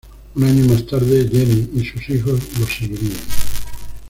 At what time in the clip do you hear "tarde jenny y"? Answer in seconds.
0.87-1.85